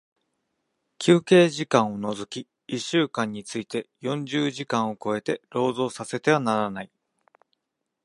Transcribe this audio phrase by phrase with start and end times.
[0.97, 6.91] 休憩時間を除き一週間について四十時間を超えて、労働させてはならない。